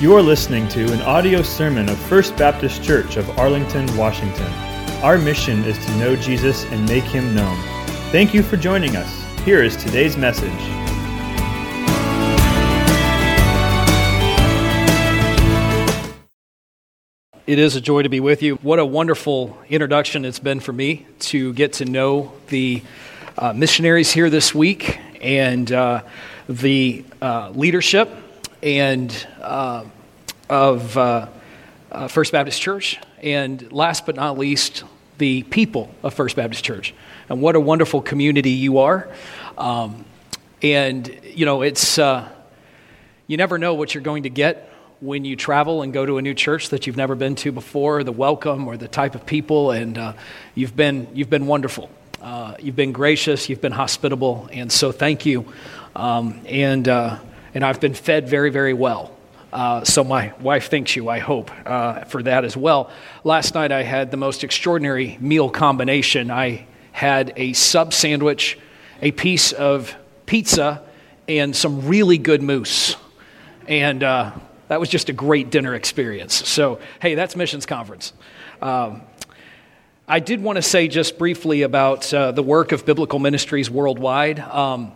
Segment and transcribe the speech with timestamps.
[0.00, 4.46] You are listening to an audio sermon of First Baptist Church of Arlington, Washington.
[5.02, 7.60] Our mission is to know Jesus and make him known.
[8.12, 9.24] Thank you for joining us.
[9.40, 10.52] Here is today's message.
[17.48, 18.54] It is a joy to be with you.
[18.62, 22.84] What a wonderful introduction it's been for me to get to know the
[23.36, 26.02] uh, missionaries here this week and uh,
[26.48, 28.08] the uh, leadership
[28.62, 29.84] and uh,
[30.48, 31.28] of uh,
[31.90, 34.84] uh, First Baptist Church, and last but not least,
[35.18, 36.94] the people of First Baptist Church.
[37.28, 39.08] And what a wonderful community you are.
[39.56, 40.04] Um,
[40.62, 42.28] and, you know, it's, uh,
[43.26, 46.22] you never know what you're going to get when you travel and go to a
[46.22, 49.70] new church that you've never been to before, the welcome or the type of people,
[49.70, 50.12] and uh,
[50.54, 51.90] you've, been, you've been wonderful.
[52.20, 55.44] Uh, you've been gracious, you've been hospitable, and so thank you.
[55.94, 57.18] Um, and, uh,
[57.58, 59.10] and I've been fed very, very well.
[59.52, 62.88] Uh, so my wife thanks you, I hope, uh, for that as well.
[63.24, 66.30] Last night I had the most extraordinary meal combination.
[66.30, 68.60] I had a sub sandwich,
[69.02, 69.92] a piece of
[70.24, 70.84] pizza,
[71.26, 72.94] and some really good mousse.
[73.66, 74.30] And uh,
[74.68, 76.34] that was just a great dinner experience.
[76.48, 78.12] So, hey, that's Missions Conference.
[78.62, 79.02] Um,
[80.06, 84.38] I did want to say just briefly about uh, the work of biblical ministries worldwide.
[84.38, 84.92] Um,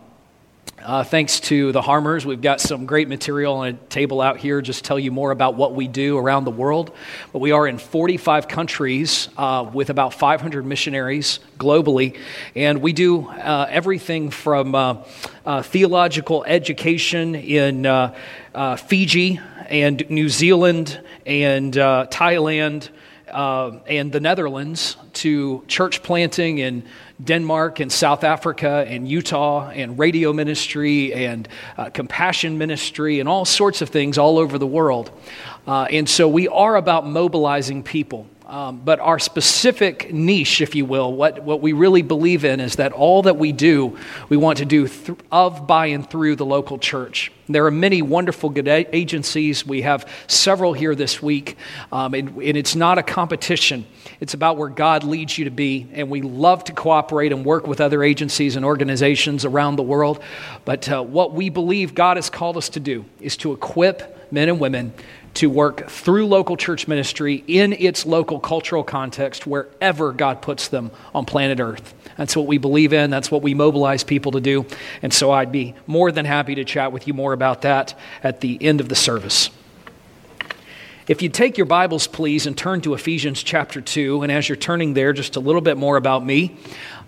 [0.85, 4.61] uh, thanks to the Harmers, we've got some great material on a table out here
[4.61, 6.93] just tell you more about what we do around the world.
[7.31, 12.17] But we are in 45 countries uh, with about 500 missionaries globally,
[12.55, 15.03] and we do uh, everything from uh,
[15.45, 19.39] uh, theological education in uh, Fiji
[19.69, 22.89] and New Zealand and Thailand.
[23.27, 26.83] and the Netherlands to church planting in
[27.23, 31.47] Denmark and South Africa and Utah and radio ministry and
[31.77, 35.11] uh, compassion ministry and all sorts of things all over the world.
[35.67, 38.27] Uh, and so we are about mobilizing people.
[38.53, 42.75] Um, but our specific niche, if you will, what, what we really believe in is
[42.75, 43.97] that all that we do,
[44.29, 47.31] we want to do th- of, by, and through the local church.
[47.49, 49.65] There are many wonderful good a- agencies.
[49.65, 51.57] We have several here this week,
[51.91, 53.87] um, and, and it's not a competition.
[54.19, 57.65] It's about where God leads you to be, and we love to cooperate and work
[57.65, 60.21] with other agencies and organizations around the world.
[60.63, 64.47] But uh, what we believe God has called us to do is to equip men
[64.47, 64.93] and women
[65.35, 70.91] to work through local church ministry in its local cultural context wherever God puts them
[71.13, 71.93] on planet Earth.
[72.17, 73.09] That's what we believe in.
[73.09, 74.65] That's what we mobilize people to do.
[75.01, 78.41] And so I'd be more than happy to chat with you more about that at
[78.41, 79.49] the end of the service.
[81.05, 84.55] If you'd take your Bibles, please, and turn to Ephesians chapter 2, and as you're
[84.55, 86.55] turning there, just a little bit more about me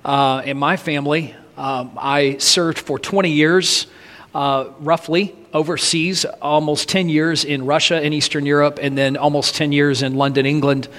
[0.04, 1.34] uh, and my family.
[1.56, 3.88] Um, I served for 20 years,
[4.36, 9.72] uh, roughly, overseas, almost 10 years in Russia and Eastern Europe, and then almost 10
[9.72, 10.90] years in London, England.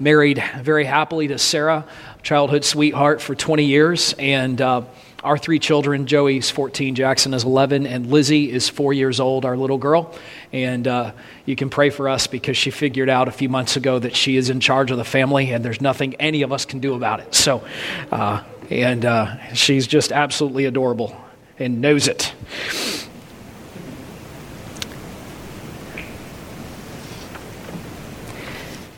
[0.00, 1.84] Married very happily to Sarah,
[2.22, 4.82] childhood sweetheart, for 20 years, and uh,
[5.22, 9.58] our three children Joey's 14, Jackson is 11, and Lizzie is four years old, our
[9.58, 10.14] little girl.
[10.50, 11.12] And uh,
[11.44, 14.38] you can pray for us because she figured out a few months ago that she
[14.38, 17.20] is in charge of the family, and there's nothing any of us can do about
[17.20, 17.34] it.
[17.34, 17.62] So,
[18.10, 21.14] uh, and uh, she's just absolutely adorable
[21.58, 22.34] and knows it.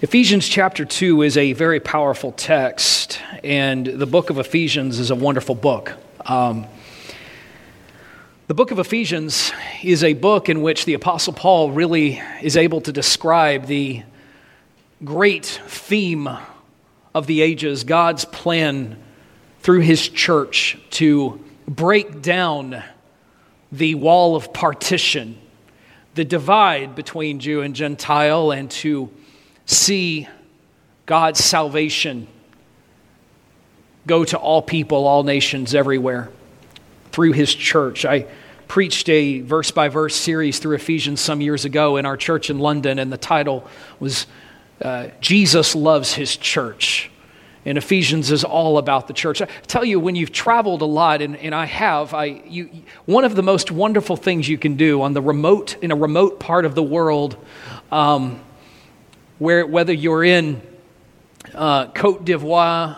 [0.02, 5.14] Ephesians chapter 2 is a very powerful text, and the book of Ephesians is a
[5.14, 5.92] wonderful book.
[6.24, 6.66] Um,
[8.46, 12.80] the book of Ephesians is a book in which the Apostle Paul really is able
[12.80, 14.02] to describe the
[15.04, 16.28] great theme
[17.14, 18.96] of the ages God's plan
[19.60, 22.82] through his church to break down
[23.70, 25.38] the wall of partition,
[26.16, 29.08] the divide between Jew and Gentile, and to
[29.66, 30.28] see
[31.06, 32.26] God's salvation
[34.04, 36.30] go to all people, all nations, everywhere
[37.12, 38.04] through his church.
[38.04, 38.26] I
[38.66, 42.58] preached a verse by verse series through Ephesians some years ago in our church in
[42.58, 43.64] London, and the title
[44.00, 44.26] was
[44.82, 47.10] uh, Jesus Loves His Church.
[47.66, 49.42] And Ephesians is all about the church.
[49.42, 52.70] I tell you, when you've traveled a lot, and, and I have, I, you,
[53.04, 56.40] one of the most wonderful things you can do on the remote, in a remote
[56.40, 57.36] part of the world,
[57.92, 58.40] um,
[59.38, 60.62] where, whether you're in
[61.54, 62.96] uh, Cote d'Ivoire,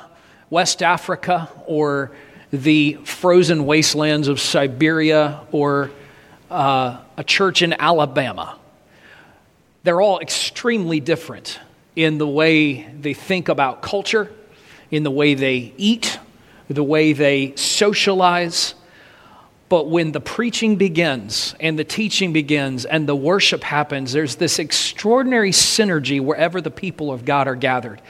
[0.48, 2.12] West Africa, or
[2.52, 5.90] the frozen wastelands of Siberia, or
[6.50, 8.58] uh, a church in Alabama.
[9.82, 11.58] They're all extremely different
[11.96, 14.30] in the way they think about culture,
[14.92, 16.20] in the way they eat,
[16.68, 18.74] the way they socialize.
[19.68, 24.58] But when the preaching begins and the teaching begins and the worship happens, there's this
[24.58, 28.00] extraordinary synergy wherever the people of God are gathered.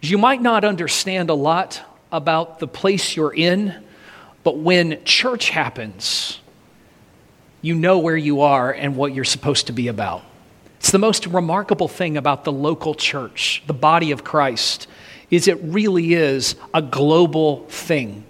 [0.00, 1.80] You might not understand a lot
[2.10, 3.74] about the place you're in,
[4.42, 6.40] but when church happens,
[7.60, 10.22] you know where you are and what you're supposed to be about.
[10.78, 14.86] It's the most remarkable thing about the local church, the body of Christ,
[15.30, 18.24] is it really is a global thing.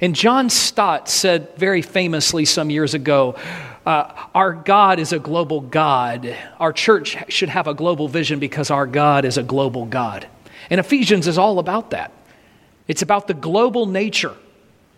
[0.00, 3.36] And John Stott said very famously some years ago
[3.84, 6.36] uh, Our God is a global God.
[6.60, 10.26] Our church should have a global vision because our God is a global God.
[10.70, 12.12] And Ephesians is all about that.
[12.86, 14.34] It's about the global nature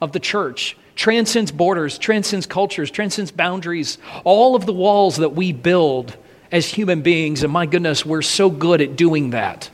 [0.01, 5.53] of the church, transcends borders, transcends cultures, transcends boundaries, all of the walls that we
[5.53, 6.17] build
[6.51, 7.43] as human beings.
[7.43, 9.71] And my goodness, we're so good at doing that,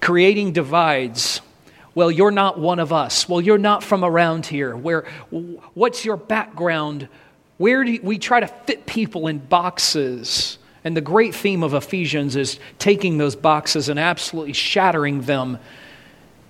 [0.00, 1.40] creating divides
[1.94, 3.28] well, you're not one of us.
[3.28, 4.76] Well, you're not from around here.
[4.76, 5.06] Where,
[5.74, 7.08] what's your background?
[7.58, 10.58] Where do you, we try to fit people in boxes?
[10.84, 15.58] And the great theme of Ephesians is taking those boxes and absolutely shattering them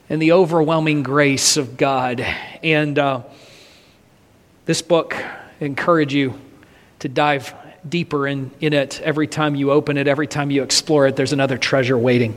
[0.09, 2.21] in the overwhelming grace of God.
[2.63, 3.23] And uh,
[4.67, 6.39] this book, I encourage you
[6.99, 7.55] to dive
[7.89, 11.17] deeper in, in it every time you open it, every time you explore it.
[11.17, 12.37] There's another treasure waiting.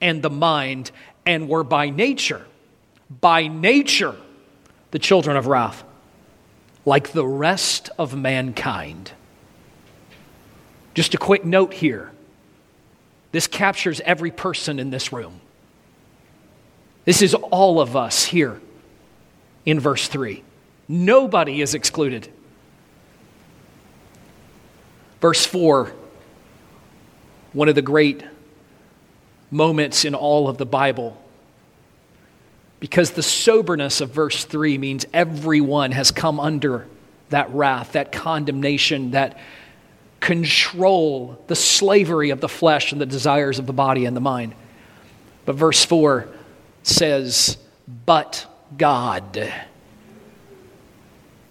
[0.00, 0.90] and the mind,
[1.26, 2.44] and were by nature,
[3.20, 4.16] by nature,
[4.90, 5.84] the children of wrath,
[6.84, 9.12] like the rest of mankind.
[10.94, 12.10] Just a quick note here
[13.32, 15.40] this captures every person in this room.
[17.04, 18.60] This is all of us here
[19.64, 20.42] in verse 3.
[20.88, 22.28] Nobody is excluded.
[25.20, 25.92] Verse 4,
[27.52, 28.24] one of the great
[29.50, 31.16] moments in all of the Bible.
[32.78, 36.86] Because the soberness of verse 3 means everyone has come under
[37.28, 39.38] that wrath, that condemnation, that
[40.20, 44.54] control, the slavery of the flesh and the desires of the body and the mind.
[45.44, 46.28] But verse 4
[46.82, 47.56] says,
[48.06, 48.46] But
[48.76, 49.52] God.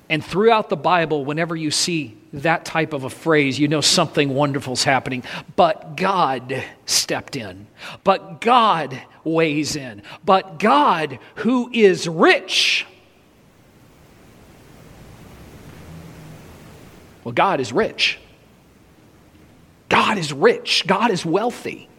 [0.09, 4.29] And throughout the Bible, whenever you see that type of a phrase, you know something
[4.29, 5.23] wonderful is happening.
[5.55, 7.67] But God stepped in.
[8.03, 10.03] But God weighs in.
[10.23, 12.85] But God, who is rich,
[17.23, 18.19] well, God is rich.
[19.89, 20.83] God is rich.
[20.85, 21.89] God is wealthy.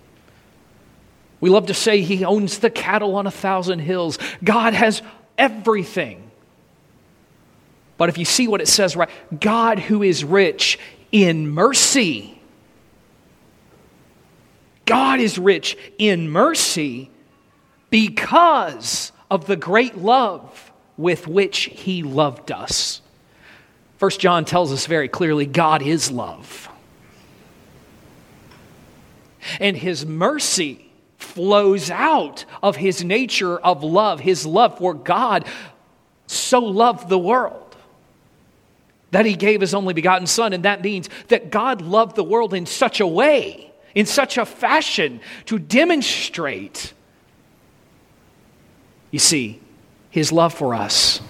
[1.41, 4.19] We love to say he owns the cattle on a thousand hills.
[4.44, 5.03] God has
[5.37, 6.30] everything.
[8.00, 10.79] But if you see what it says right, God who is rich
[11.12, 12.41] in mercy.
[14.87, 17.11] God is rich in mercy
[17.91, 23.03] because of the great love with which he loved us.
[23.98, 26.70] First John tells us very clearly God is love.
[29.60, 35.44] And his mercy flows out of his nature of love, his love for God
[36.27, 37.69] so loved the world
[39.10, 40.52] that he gave his only begotten Son.
[40.52, 44.46] And that means that God loved the world in such a way, in such a
[44.46, 46.93] fashion, to demonstrate,
[49.10, 49.60] you see,
[50.10, 51.20] his love for us.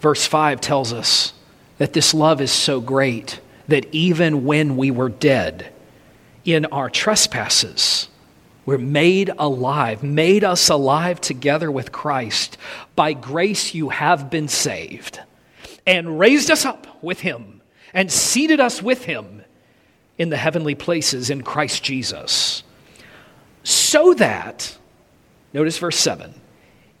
[0.00, 1.32] Verse 5 tells us
[1.78, 5.72] that this love is so great that even when we were dead
[6.44, 8.08] in our trespasses,
[8.66, 12.58] we're made alive, made us alive together with Christ.
[12.96, 15.20] By grace you have been saved,
[15.86, 17.60] and raised us up with him,
[17.94, 19.42] and seated us with him
[20.18, 22.64] in the heavenly places in Christ Jesus.
[23.62, 24.76] So that,
[25.52, 26.34] notice verse 7,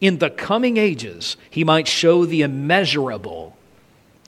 [0.00, 3.55] in the coming ages he might show the immeasurable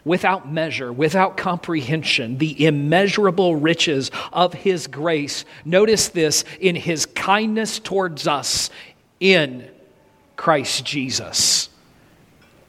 [0.05, 5.45] without measure, without comprehension, the immeasurable riches of His grace.
[5.65, 8.71] Notice this in His kindness towards us
[9.21, 9.69] in
[10.37, 11.69] Christ Jesus.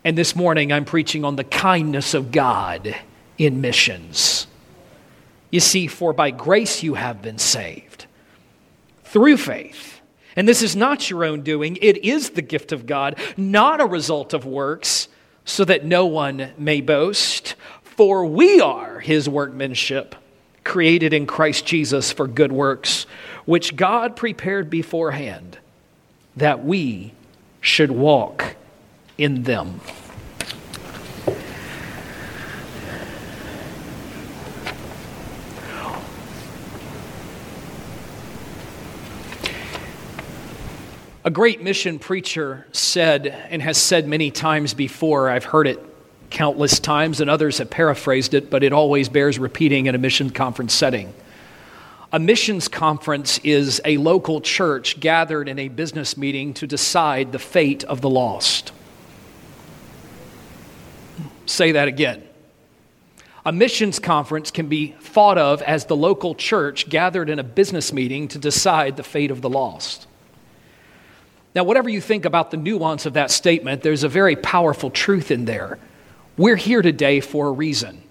[0.03, 2.95] And this morning I'm preaching on the kindness of God
[3.37, 4.47] in missions.
[5.51, 8.05] You see, for by grace you have been saved
[9.03, 10.01] through faith.
[10.35, 13.85] And this is not your own doing, it is the gift of God, not a
[13.85, 15.07] result of works,
[15.49, 17.55] so that no one may boast.
[17.81, 20.13] For we are his workmanship,
[20.63, 23.07] created in Christ Jesus for good works,
[23.45, 25.57] which God prepared beforehand
[26.35, 27.13] that we
[27.61, 28.55] should walk
[29.17, 29.81] in them.
[41.29, 45.79] A great mission preacher said, and has said many times before, I've heard it
[46.31, 50.31] countless times, and others have paraphrased it, but it always bears repeating in a mission
[50.31, 51.13] conference setting.
[52.11, 57.37] A missions conference is a local church gathered in a business meeting to decide the
[57.37, 58.71] fate of the lost.
[61.45, 62.23] Say that again.
[63.45, 67.93] A missions conference can be thought of as the local church gathered in a business
[67.93, 70.07] meeting to decide the fate of the lost.
[71.55, 75.31] Now, whatever you think about the nuance of that statement, there's a very powerful truth
[75.31, 75.79] in there.
[76.37, 78.03] We're here today for a reason.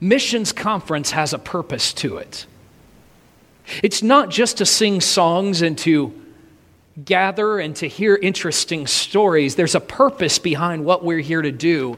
[0.00, 2.46] Missions Conference has a purpose to it.
[3.82, 6.12] It's not just to sing songs and to
[7.04, 9.54] gather and to hear interesting stories.
[9.54, 11.96] There's a purpose behind what we're here to do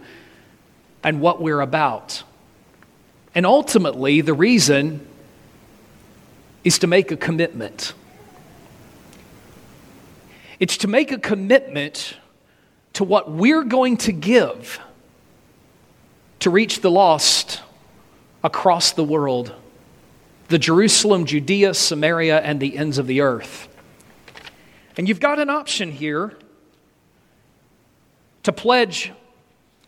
[1.03, 2.23] and what we're about.
[3.35, 5.07] And ultimately, the reason
[6.65, 7.95] is to make a commitment.
[10.63, 12.17] It's to make a commitment
[12.93, 14.79] to what we're going to give
[16.39, 17.61] to reach the lost
[18.45, 19.53] across the world
[20.47, 23.67] the Jerusalem, Judea, Samaria, and the ends of the earth.
[24.97, 26.39] And you've got an option here
[28.45, 29.11] to pledge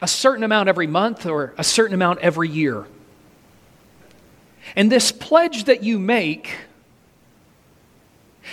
[0.02, 2.85] a certain amount every month or a certain amount every year.
[4.75, 6.57] And this pledge that you make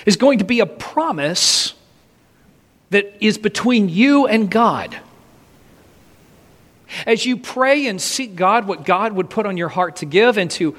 [0.06, 1.74] is going to be a promise
[2.92, 4.98] that is between you and God.
[7.06, 10.38] As you pray and seek God what God would put on your heart to give,
[10.38, 10.76] and to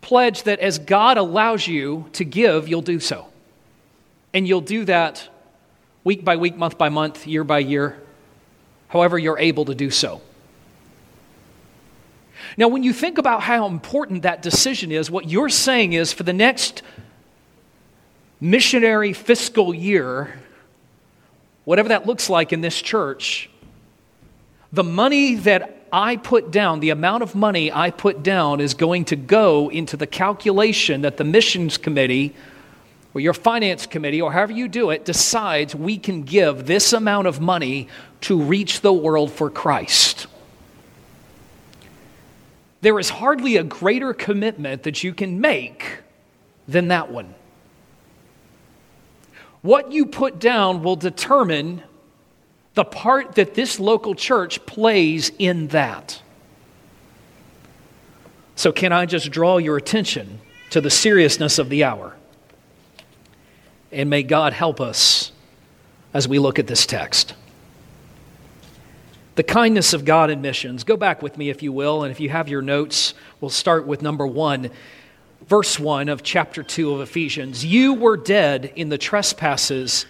[0.00, 3.26] pledge that as God allows you to give, you'll do so.
[4.34, 5.28] And you'll do that
[6.04, 8.00] week by week, month by month, year by year,
[8.88, 10.20] however you're able to do so.
[12.56, 16.24] Now, when you think about how important that decision is, what you're saying is for
[16.24, 16.82] the next
[18.40, 20.40] missionary fiscal year,
[21.68, 23.50] whatever that looks like in this church,
[24.72, 29.04] the money that I put down, the amount of money I put down, is going
[29.04, 32.34] to go into the calculation that the missions committee
[33.12, 37.26] or your finance committee, or however you do it, decides we can give this amount
[37.26, 37.88] of money
[38.22, 40.26] to reach the world for Christ.
[42.80, 45.98] There is hardly a greater commitment that you can make
[46.66, 47.34] than that one.
[49.62, 51.82] What you put down will determine
[52.74, 56.22] the part that this local church plays in that.
[58.54, 62.16] So, can I just draw your attention to the seriousness of the hour?
[63.90, 65.32] And may God help us
[66.12, 67.34] as we look at this text.
[69.34, 70.84] The kindness of God in missions.
[70.84, 73.86] Go back with me, if you will, and if you have your notes, we'll start
[73.86, 74.70] with number one
[75.48, 80.06] verse 1 of chapter 2 of Ephesians You were dead in the trespasses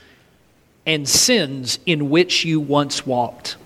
[0.85, 3.57] and sins in which you once walked.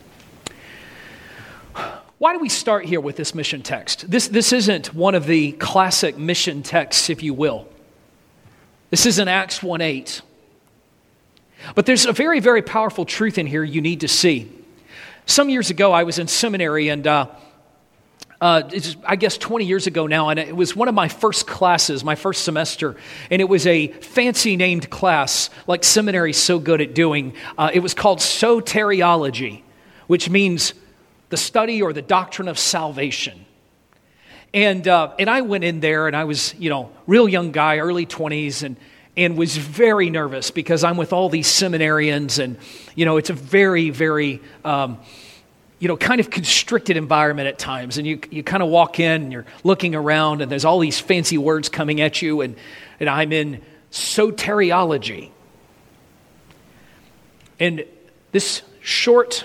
[2.19, 4.09] Why do we start here with this mission text?
[4.09, 7.67] This, this isn't one of the classic mission texts, if you will.
[8.91, 10.23] This isn't Acts 1 8.
[11.75, 14.51] But there's a very, very powerful truth in here you need to see.
[15.27, 17.27] Some years ago, I was in seminary and uh,
[18.43, 18.69] uh,
[19.07, 22.17] I guess 20 years ago now, and it was one of my first classes, my
[22.17, 22.97] first semester,
[23.31, 27.35] and it was a fancy named class, like seminary's so good at doing.
[27.57, 29.63] Uh, it was called soteriology,
[30.09, 30.75] which means
[31.29, 33.47] the study or the doctrine of salvation.
[34.53, 37.79] And, uh, and I went in there, and I was, you know, real young guy,
[37.79, 38.77] early 20s, and,
[39.17, 42.59] and was very nervous because I'm with all these seminarians, and,
[42.97, 44.99] you know, it's a very, very, um,
[45.83, 47.99] you know, kind of constricted environment at times.
[47.99, 51.01] And you, you kind of walk in and you're looking around and there's all these
[51.01, 52.41] fancy words coming at you.
[52.41, 52.55] And,
[53.01, 53.61] and I'm in
[53.91, 55.31] soteriology.
[57.59, 57.85] And
[58.31, 59.45] this short,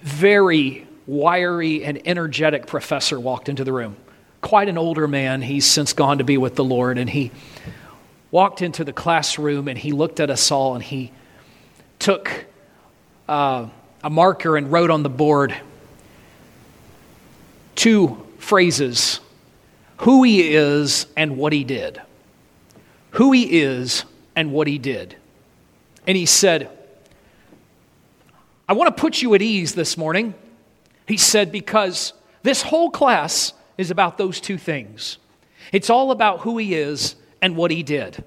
[0.00, 3.96] very wiry and energetic professor walked into the room.
[4.40, 5.40] Quite an older man.
[5.40, 6.98] He's since gone to be with the Lord.
[6.98, 7.30] And he
[8.32, 11.12] walked into the classroom and he looked at us all and he
[12.00, 12.44] took.
[13.28, 13.68] Uh,
[14.04, 15.56] a marker and wrote on the board
[17.74, 19.18] two phrases
[19.98, 22.00] who he is and what he did.
[23.12, 24.04] Who he is
[24.36, 25.16] and what he did.
[26.06, 26.68] And he said,
[28.68, 30.34] I want to put you at ease this morning.
[31.06, 35.16] He said, because this whole class is about those two things.
[35.72, 38.22] It's all about who he is and what he did.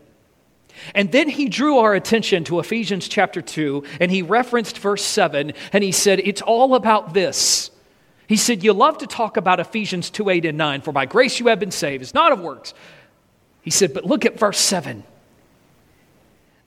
[0.94, 5.54] And then he drew our attention to Ephesians chapter 2, and he referenced verse 7,
[5.74, 7.72] and he said, It's all about this.
[8.28, 11.40] He said, You love to talk about Ephesians 2 8 and 9, for by grace
[11.40, 12.04] you have been saved.
[12.04, 12.74] It's not of works.
[13.62, 15.04] He said, But look at verse 7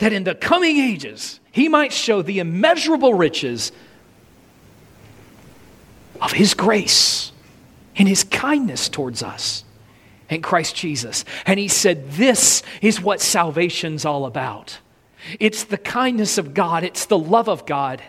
[0.01, 3.71] that in the coming ages he might show the immeasurable riches
[6.21, 7.33] of his grace
[7.97, 9.63] and his kindness towards us
[10.31, 11.25] in Christ Jesus.
[11.45, 14.79] And he said, This is what salvation's all about.
[15.39, 18.03] It's the kindness of God, it's the love of God.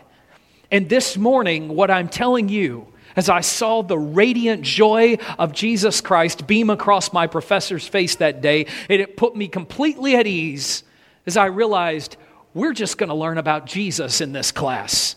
[0.71, 2.87] And this morning, what I'm telling you,
[3.17, 8.39] as I saw the radiant joy of Jesus Christ beam across my professor's face that
[8.39, 10.83] day, and it put me completely at ease
[11.25, 12.15] as I realized
[12.53, 15.15] we're just going to learn about Jesus in this class.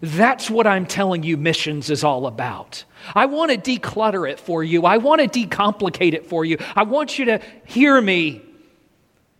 [0.00, 2.84] That's what I'm telling you missions is all about.
[3.14, 4.84] I want to declutter it for you.
[4.84, 6.58] I want to decomplicate it for you.
[6.76, 8.42] I want you to hear me.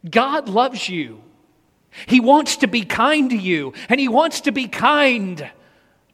[0.09, 1.23] God loves you.
[2.07, 5.51] He wants to be kind to you, and He wants to be kind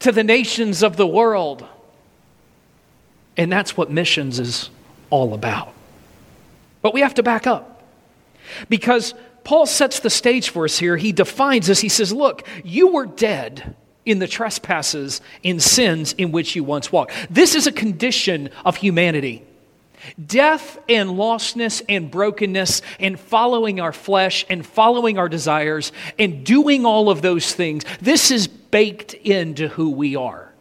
[0.01, 1.67] to the nations of the world.
[3.37, 4.71] And that's what missions is
[5.11, 5.73] all about.
[6.83, 7.83] But we have to back up
[8.69, 10.97] because Paul sets the stage for us here.
[10.97, 11.81] He defines us.
[11.81, 13.75] He says, Look, you were dead
[14.07, 17.13] in the trespasses in sins in which you once walked.
[17.31, 19.45] This is a condition of humanity.
[20.27, 26.85] Death and lostness and brokenness and following our flesh and following our desires and doing
[26.85, 30.53] all of those things, this is baked into who we are.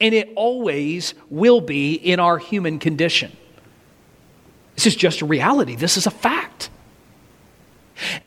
[0.00, 3.34] And it always will be in our human condition.
[4.74, 6.68] This is just a reality, this is a fact.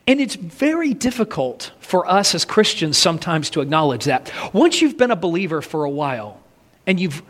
[0.06, 4.32] And it's very difficult for us as Christians sometimes to acknowledge that.
[4.52, 6.40] Once you've been a believer for a while
[6.86, 7.22] and you've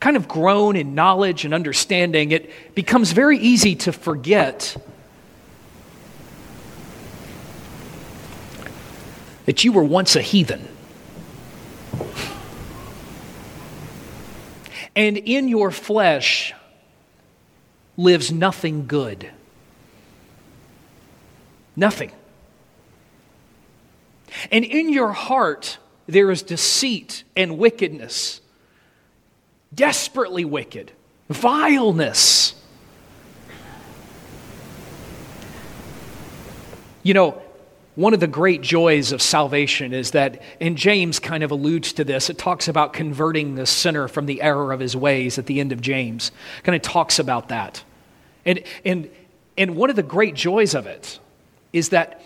[0.00, 4.76] kind of grown in knowledge and understanding, it becomes very easy to forget
[9.46, 10.68] that you were once a heathen.
[14.96, 16.54] And in your flesh
[17.96, 19.30] lives nothing good.
[21.76, 22.12] Nothing.
[24.50, 28.40] And in your heart, there is deceit and wickedness,
[29.74, 30.92] desperately wicked,
[31.28, 32.54] vileness.
[37.02, 37.42] You know,
[37.96, 42.04] one of the great joys of salvation is that, and James kind of alludes to
[42.04, 45.60] this, it talks about converting the sinner from the error of his ways at the
[45.60, 46.32] end of James.
[46.64, 47.84] Kind of talks about that.
[48.44, 49.10] And, and,
[49.56, 51.20] and one of the great joys of it
[51.74, 52.22] is that,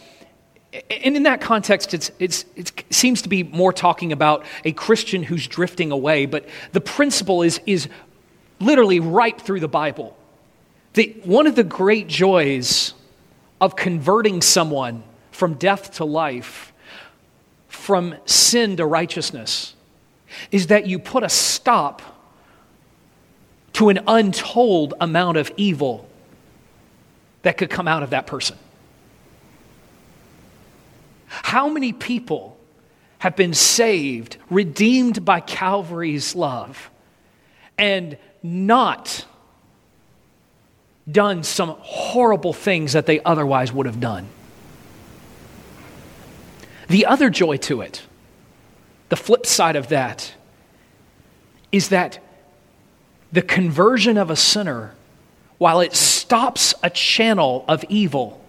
[0.72, 5.22] and in that context, it's, it's, it seems to be more talking about a Christian
[5.22, 7.88] who's drifting away, but the principle is, is
[8.60, 10.16] literally right through the Bible.
[10.92, 12.92] The, one of the great joys
[13.60, 16.72] of converting someone from death to life,
[17.68, 19.74] from sin to righteousness,
[20.50, 22.02] is that you put a stop
[23.72, 26.06] to an untold amount of evil
[27.42, 28.58] that could come out of that person.
[31.28, 32.58] How many people
[33.18, 36.90] have been saved, redeemed by Calvary's love,
[37.76, 39.24] and not
[41.10, 44.28] done some horrible things that they otherwise would have done?
[46.88, 48.02] The other joy to it,
[49.08, 50.34] the flip side of that,
[51.70, 52.18] is that
[53.30, 54.94] the conversion of a sinner,
[55.58, 58.42] while it stops a channel of evil,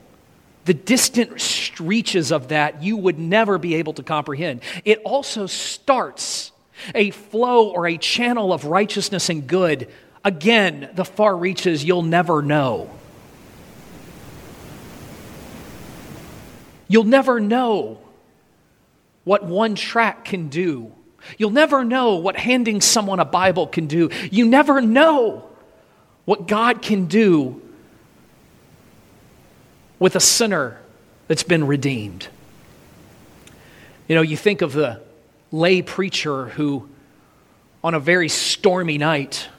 [0.69, 4.62] the distant reaches of that you would never be able to comprehend.
[4.86, 6.51] It also starts
[6.93, 9.89] a flow or a channel of righteousness and good.
[10.23, 12.88] Again, the far reaches you'll never know.
[16.88, 17.99] You'll never know
[19.23, 20.91] what one track can do.
[21.39, 24.12] You'll never know what handing someone a Bible can do.
[24.29, 25.49] You never know
[26.25, 27.60] what God can do
[29.99, 30.79] with a sinner
[31.27, 32.27] that's been redeemed.
[34.07, 35.01] You know, you think of the
[35.51, 36.89] lay preacher who,
[37.83, 39.49] on a very stormy night,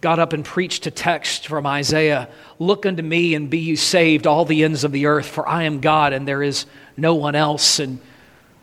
[0.00, 2.28] got up and preached a text from Isaiah
[2.60, 5.62] Look unto me and be you saved, all the ends of the earth, for I
[5.62, 7.78] am God and there is no one else.
[7.78, 8.00] And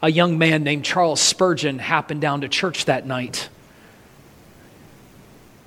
[0.02, 3.48] a young man named Charles Spurgeon happened down to church that night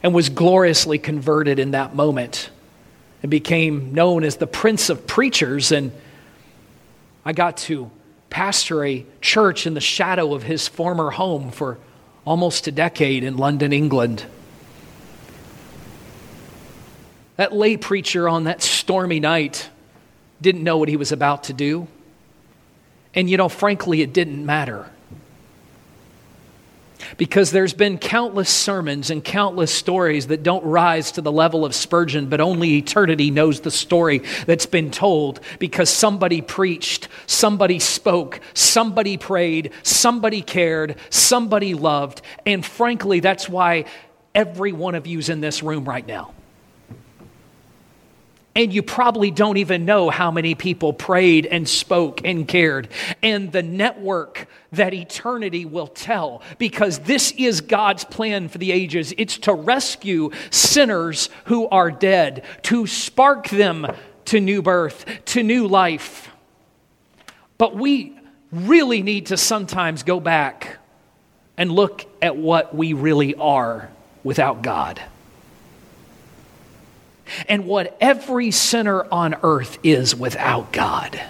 [0.02, 2.50] and was gloriously converted in that moment
[3.22, 5.72] and became known as the Prince of Preachers.
[5.72, 5.92] And
[7.24, 7.90] I got to
[8.30, 11.78] pastor a church in the shadow of his former home for
[12.24, 14.24] almost a decade in London, England.
[17.36, 19.70] That lay preacher on that stormy night
[20.40, 21.88] didn't know what he was about to do.
[23.14, 24.90] And you know, frankly, it didn't matter.
[27.18, 31.74] Because there's been countless sermons and countless stories that don't rise to the level of
[31.74, 38.40] Spurgeon, but only eternity knows the story that's been told because somebody preached, somebody spoke,
[38.54, 42.22] somebody prayed, somebody cared, somebody loved.
[42.46, 43.84] And frankly, that's why
[44.34, 46.32] every one of you's in this room right now.
[48.58, 52.88] And you probably don't even know how many people prayed and spoke and cared.
[53.22, 59.14] And the network that eternity will tell, because this is God's plan for the ages.
[59.16, 63.86] It's to rescue sinners who are dead, to spark them
[64.24, 66.28] to new birth, to new life.
[67.58, 68.18] But we
[68.50, 70.78] really need to sometimes go back
[71.56, 73.88] and look at what we really are
[74.24, 75.00] without God
[77.48, 81.20] and what every sinner on earth is without God.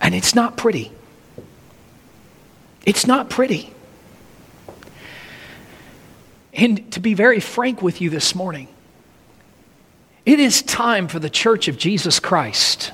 [0.00, 0.92] And it's not pretty.
[2.84, 3.72] It's not pretty.
[6.52, 8.68] And to be very frank with you this morning,
[10.24, 12.92] it is time for the church of Jesus Christ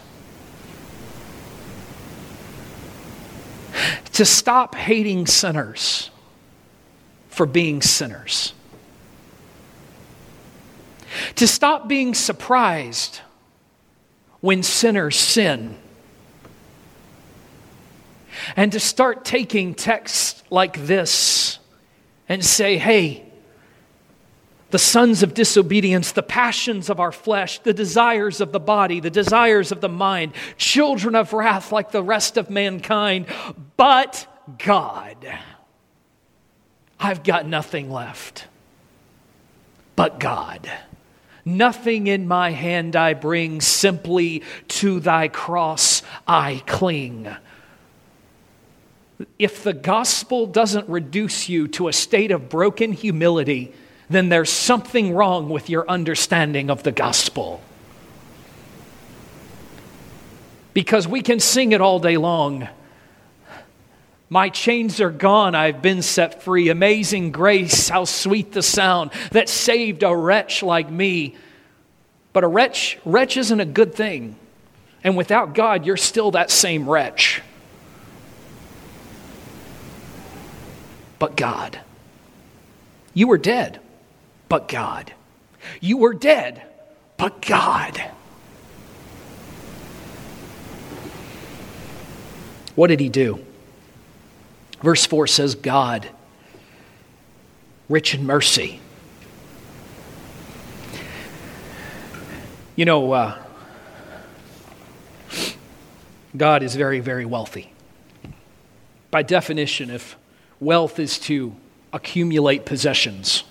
[4.12, 6.10] to stop hating sinners
[7.28, 8.52] for being sinners
[11.36, 13.20] to stop being surprised
[14.40, 15.76] when sinners sin,
[18.56, 21.58] and to start taking texts like this
[22.28, 23.24] and say, hey,
[24.70, 29.10] the sons of disobedience, the passions of our flesh, the desires of the body, the
[29.10, 33.26] desires of the mind, children of wrath like the rest of mankind,
[33.76, 34.26] but
[34.58, 35.38] God.
[36.98, 38.46] I've got nothing left
[39.96, 40.70] but God.
[41.56, 47.28] Nothing in my hand I bring, simply to thy cross I cling.
[49.38, 53.74] If the gospel doesn't reduce you to a state of broken humility,
[54.08, 57.60] then there's something wrong with your understanding of the gospel.
[60.72, 62.68] Because we can sing it all day long.
[64.32, 66.68] My chains are gone, I've been set free.
[66.68, 71.34] Amazing grace, how sweet the sound that saved a wretch like me.
[72.32, 74.36] But a wretch, wretch isn't a good thing.
[75.02, 77.42] And without God, you're still that same wretch.
[81.18, 81.80] But God.
[83.12, 83.80] You were dead,
[84.48, 85.12] but God.
[85.80, 86.62] You were dead,
[87.16, 88.00] but God.
[92.76, 93.44] What did he do?
[94.82, 96.08] Verse 4 says, God,
[97.88, 98.80] rich in mercy.
[102.76, 103.38] You know, uh,
[106.36, 107.72] God is very, very wealthy.
[109.10, 110.16] By definition, if
[110.60, 111.54] wealth is to
[111.92, 113.44] accumulate possessions,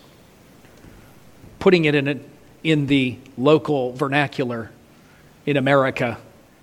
[1.60, 2.20] putting it in, a,
[2.64, 4.72] in the local vernacular
[5.46, 6.18] in America,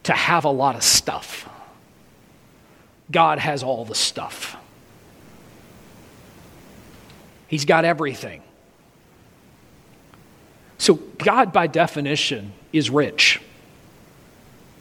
[0.05, 1.49] to have a lot of stuff.
[3.11, 4.57] God has all the stuff.
[7.49, 8.43] He's got everything.
[10.79, 13.41] So, God, by definition, is rich.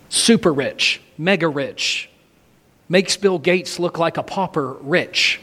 [0.10, 2.10] Super rich, mega rich.
[2.90, 5.40] Makes Bill Gates look like a pauper rich.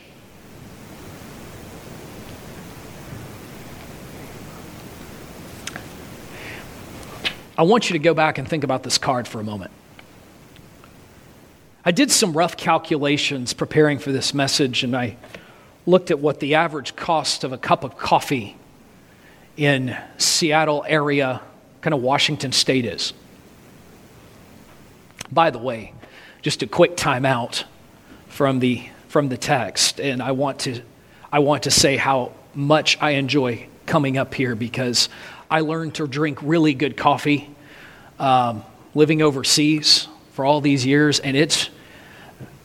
[7.56, 9.70] I want you to go back and think about this card for a moment.
[11.84, 15.16] I did some rough calculations preparing for this message, and I
[15.84, 18.56] looked at what the average cost of a cup of coffee
[19.56, 21.40] in Seattle area,
[21.80, 23.12] kind of Washington state is.
[25.32, 25.92] By the way,
[26.40, 27.64] just a quick timeout
[28.28, 30.82] from the from the text, and I want to
[31.32, 35.08] I want to say how much I enjoy coming up here because
[35.50, 37.50] I learned to drink really good coffee
[38.20, 38.62] um,
[38.94, 41.70] living overseas for all these years, and it's,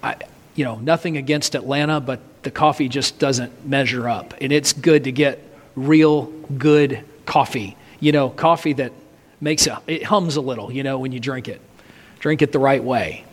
[0.01, 0.15] I,
[0.55, 4.33] you know, nothing against Atlanta, but the coffee just doesn't measure up.
[4.41, 5.39] And it's good to get
[5.75, 6.25] real
[6.57, 7.75] good coffee.
[7.99, 8.91] You know, coffee that
[9.41, 11.61] makes a, it hums a little, you know, when you drink it.
[12.19, 13.23] Drink it the right way.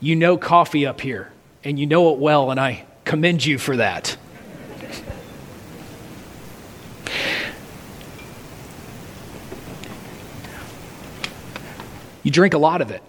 [0.00, 1.32] You know coffee up here,
[1.64, 4.16] and you know it well, and I commend you for that.
[12.26, 13.04] You drink a lot of it.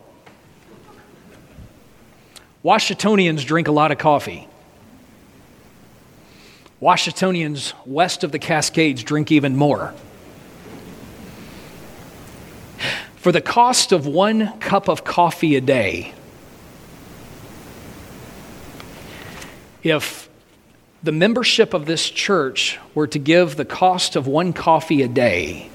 [2.61, 4.47] Washingtonians drink a lot of coffee.
[6.79, 9.95] Washingtonians west of the Cascades drink even more.
[13.15, 16.13] For the cost of one cup of coffee a day,
[19.81, 20.29] if
[21.01, 25.71] the membership of this church were to give the cost of one coffee a day,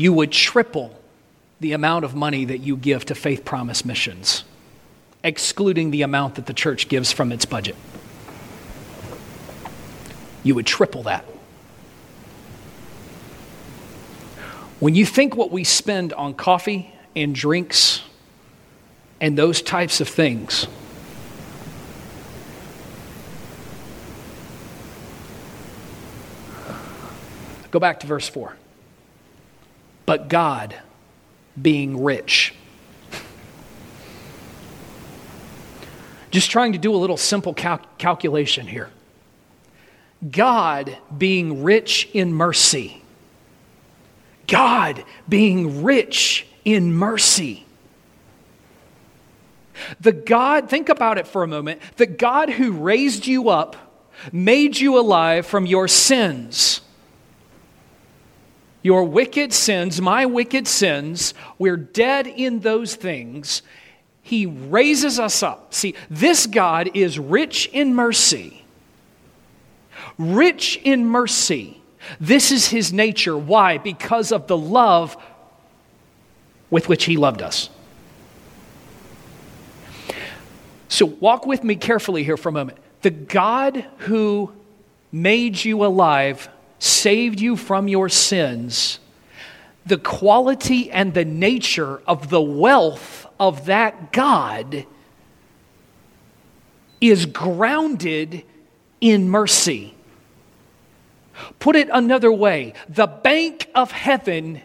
[0.00, 0.98] you would triple
[1.60, 4.44] the amount of money that you give to Faith Promise Missions,
[5.22, 7.76] excluding the amount that the church gives from its budget.
[10.42, 11.22] You would triple that.
[14.78, 18.00] When you think what we spend on coffee and drinks
[19.20, 20.66] and those types of things,
[27.70, 28.56] go back to verse 4.
[30.10, 30.74] But God,
[31.62, 32.52] being rich,
[36.32, 38.90] just trying to do a little simple cal- calculation here.
[40.28, 43.04] God being rich in mercy
[44.48, 47.64] God being rich in mercy.
[50.00, 53.76] The God, think about it for a moment, the God who raised you up,
[54.32, 56.80] made you alive from your sins.
[58.82, 63.62] Your wicked sins, my wicked sins, we're dead in those things.
[64.22, 65.74] He raises us up.
[65.74, 68.64] See, this God is rich in mercy.
[70.18, 71.82] Rich in mercy.
[72.18, 73.36] This is his nature.
[73.36, 73.78] Why?
[73.78, 75.16] Because of the love
[76.70, 77.68] with which he loved us.
[80.88, 82.78] So, walk with me carefully here for a moment.
[83.02, 84.52] The God who
[85.12, 86.48] made you alive,
[86.80, 88.98] saved you from your sins,
[89.86, 94.86] the quality and the nature of the wealth of that God
[97.00, 98.44] is grounded
[99.00, 99.94] in mercy.
[101.58, 104.60] Put it another way the bank of heaven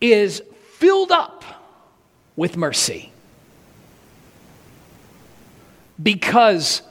[0.00, 0.42] is
[0.74, 1.44] filled up
[2.36, 3.12] with mercy
[6.02, 6.82] because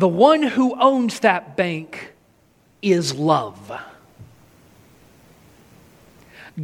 [0.00, 2.14] the one who owns that bank
[2.80, 3.70] is love.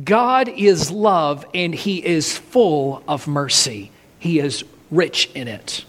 [0.02, 3.90] God is love and he is full of mercy.
[4.18, 5.84] He is rich in it.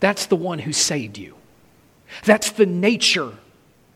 [0.00, 1.36] That's the one who saved you.
[2.24, 3.32] That's the nature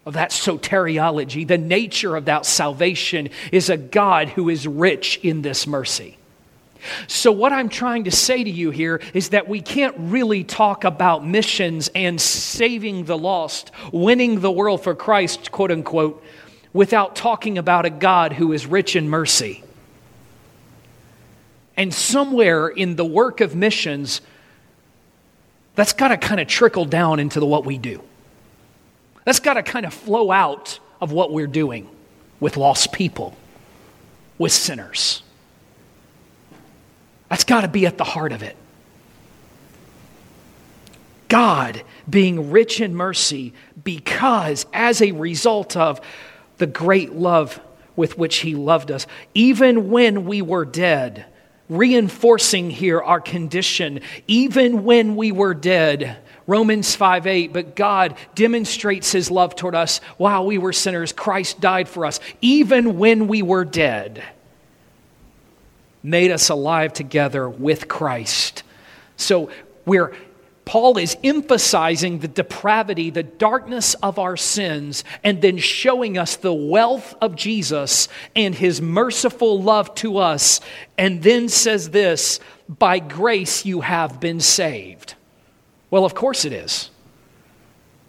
[0.06, 1.48] of that soteriology.
[1.48, 6.16] The nature of that salvation is a God who is rich in this mercy.
[7.06, 10.84] So, what I'm trying to say to you here is that we can't really talk
[10.84, 16.22] about missions and saving the lost, winning the world for Christ, quote unquote,
[16.72, 19.62] without talking about a God who is rich in mercy.
[21.76, 24.20] And somewhere in the work of missions,
[25.74, 28.02] that's got to kind of trickle down into the, what we do.
[29.24, 31.88] That's got to kind of flow out of what we're doing
[32.38, 33.36] with lost people,
[34.38, 35.23] with sinners.
[37.34, 38.54] That's got to be at the heart of it.
[41.26, 46.00] God being rich in mercy because, as a result of
[46.58, 47.58] the great love
[47.96, 51.26] with which He loved us, even when we were dead,
[51.68, 56.18] reinforcing here our condition, even when we were dead.
[56.46, 61.12] Romans 5 8, but God demonstrates his love toward us while we were sinners.
[61.12, 64.22] Christ died for us, even when we were dead,
[66.04, 68.62] made us alive together with Christ.
[69.16, 69.50] So
[69.84, 70.14] we're
[70.64, 76.54] Paul is emphasizing the depravity, the darkness of our sins, and then showing us the
[76.54, 80.60] wealth of Jesus and his merciful love to us,
[80.96, 85.14] and then says this by grace you have been saved.
[85.90, 86.90] Well, of course it is.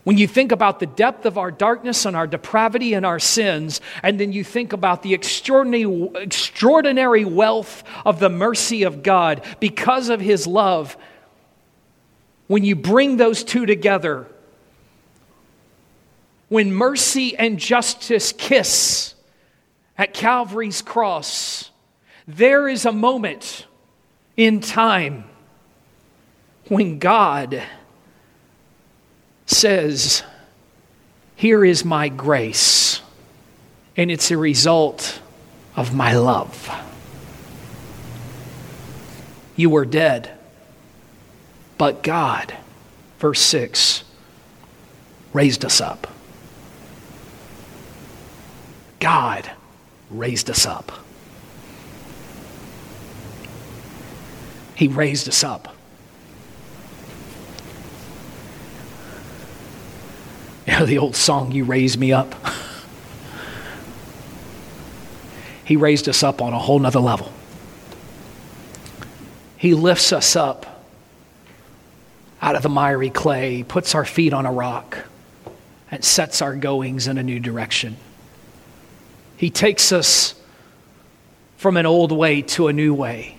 [0.06, 3.82] When you think about the depth of our darkness and our depravity and our sins,
[4.04, 10.10] and then you think about the extraordinary, extraordinary wealth of the mercy of God because
[10.10, 10.96] of his love,
[12.46, 14.28] when you bring those two together,
[16.50, 19.16] when mercy and justice kiss
[19.98, 21.72] at Calvary's cross,
[22.28, 23.66] there is a moment
[24.38, 25.24] in time
[26.68, 27.64] when God
[29.46, 30.24] says,
[31.36, 33.02] Here is my grace,
[33.98, 35.22] and it's a result
[35.76, 36.70] of my love.
[39.56, 40.36] You were dead
[41.78, 42.56] but God,
[43.20, 44.04] verse 6,
[45.34, 46.08] raised us up.
[49.00, 49.50] God
[50.10, 50.92] raised us up.
[54.76, 55.75] He raised us up.
[60.80, 62.36] Know the old song, You Raise Me Up?
[65.64, 67.32] he raised us up on a whole nother level.
[69.58, 70.84] He lifts us up
[72.42, 74.98] out of the miry clay, puts our feet on a rock,
[75.90, 77.96] and sets our goings in a new direction.
[79.38, 80.36] He takes us
[81.58, 83.38] from an old way to a new way,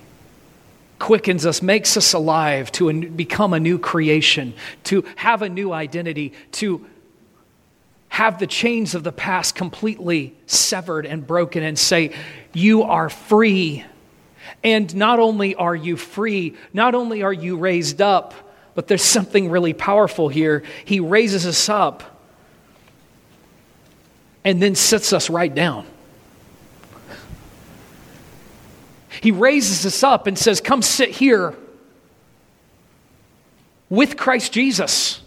[0.98, 5.72] quickens us, makes us alive to a, become a new creation, to have a new
[5.72, 6.84] identity, to
[8.08, 12.14] have the chains of the past completely severed and broken and say,
[12.52, 13.84] You are free.
[14.62, 18.34] And not only are you free, not only are you raised up,
[18.74, 20.62] but there's something really powerful here.
[20.84, 22.02] He raises us up
[24.44, 25.86] and then sits us right down.
[29.20, 31.54] He raises us up and says, Come sit here
[33.88, 35.20] with Christ Jesus.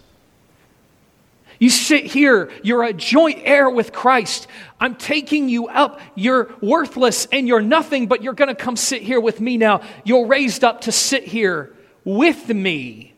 [1.60, 4.48] You sit here, you're a joint heir with Christ.
[4.80, 6.00] I'm taking you up.
[6.16, 9.82] You're worthless and you're nothing, but you're going to come sit here with me now.
[10.06, 13.14] You're raised up to sit here with me.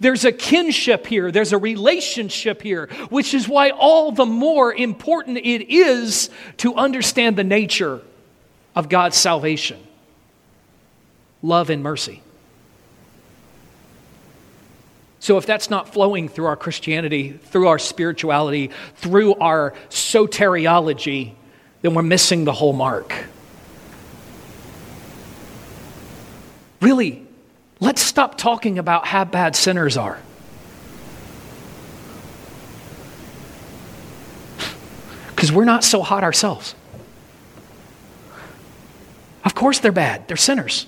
[0.00, 5.38] There's a kinship here, there's a relationship here, which is why all the more important
[5.38, 8.02] it is to understand the nature
[8.74, 9.82] of God's salvation
[11.40, 12.22] love and mercy.
[15.20, 21.32] So, if that's not flowing through our Christianity, through our spirituality, through our soteriology,
[21.82, 23.14] then we're missing the whole mark.
[26.80, 27.26] Really,
[27.80, 30.18] let's stop talking about how bad sinners are.
[35.30, 36.74] Because we're not so hot ourselves.
[39.44, 40.86] Of course, they're bad, they're sinners.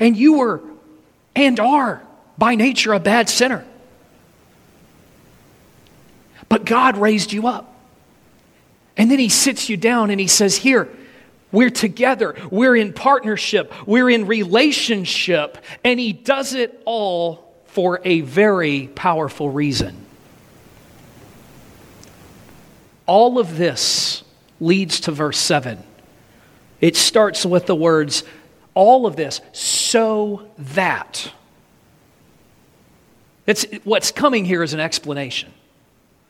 [0.00, 0.62] And you were
[1.34, 2.02] and are
[2.38, 3.64] by nature a bad sinner.
[6.48, 7.74] But God raised you up.
[8.96, 10.88] And then He sits you down and He says, Here,
[11.50, 15.58] we're together, we're in partnership, we're in relationship.
[15.84, 20.06] And He does it all for a very powerful reason.
[23.06, 24.22] All of this
[24.60, 25.82] leads to verse 7.
[26.80, 28.24] It starts with the words,
[28.74, 31.32] all of this so that.
[33.46, 35.52] It's, what's coming here is an explanation.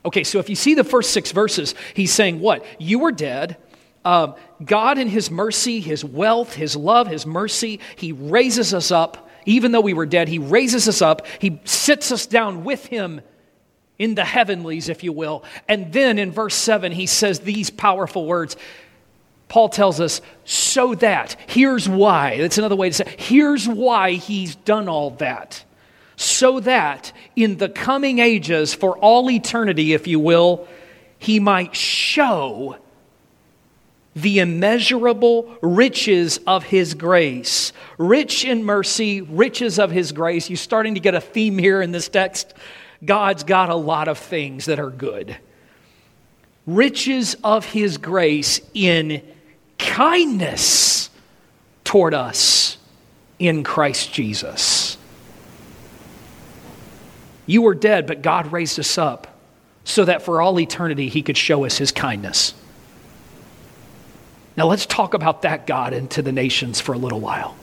[0.05, 2.65] Okay, so if you see the first six verses, he's saying what?
[2.79, 3.57] You were dead.
[4.05, 9.29] Um, God, in His mercy, His wealth, His love, His mercy, He raises us up.
[9.45, 11.27] Even though we were dead, He raises us up.
[11.39, 13.21] He sits us down with Him
[13.99, 15.45] in the heavenlies, if you will.
[15.69, 18.57] And then in verse 7, He says these powerful words
[19.53, 22.39] Paul tells us, so that, here's why.
[22.39, 25.63] That's another way to say, here's why he's done all that.
[26.17, 30.67] So that in the coming ages, for all eternity, if you will,
[31.19, 32.79] he might show
[34.17, 37.75] the immeasurable riches of his grace.
[37.99, 40.49] Rich in mercy, riches of his grace.
[40.49, 42.55] You're starting to get a theme here in this text.
[43.05, 45.37] God's got a lot of things that are good.
[46.67, 49.23] Riches of his grace in
[49.93, 51.11] kindness
[51.85, 52.79] toward us
[53.39, 54.97] in Christ Jesus.
[57.45, 59.39] You were dead, but God raised us up
[59.85, 62.55] so that for all eternity he could show us his kindness.
[64.57, 67.55] Now let's talk about that God into the nations for a little while.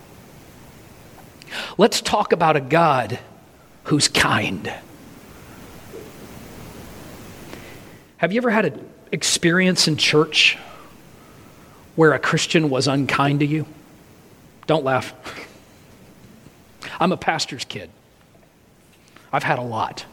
[1.79, 3.17] Let's talk about a God
[3.85, 4.71] who's kind.
[8.17, 10.59] Have you ever had an experience in church
[11.99, 13.65] where a Christian was unkind to you?
[14.67, 15.13] Don't laugh.
[16.97, 17.89] I'm a pastor's kid.
[19.33, 20.05] I've had a lot.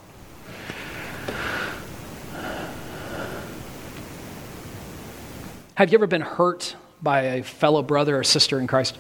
[5.76, 8.98] Have you ever been hurt by a fellow brother or sister in Christ?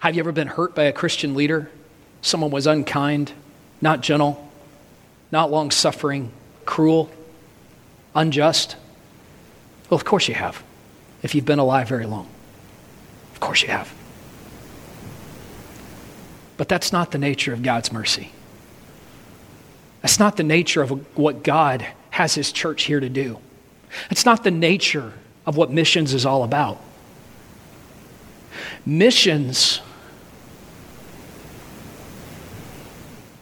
[0.00, 1.70] Have you ever been hurt by a Christian leader?
[2.22, 3.30] Someone was unkind,
[3.80, 4.50] not gentle,
[5.30, 6.32] not long suffering,
[6.64, 7.08] cruel,
[8.16, 8.74] unjust?
[9.90, 10.62] Well, of course you have,
[11.22, 12.28] if you've been alive very long.
[13.34, 13.92] Of course you have.
[16.56, 18.32] But that's not the nature of God's mercy.
[20.02, 23.38] That's not the nature of what God has His church here to do.
[24.10, 25.12] It's not the nature
[25.44, 26.80] of what missions is all about.
[28.86, 29.80] Missions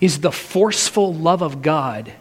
[0.00, 2.12] is the forceful love of God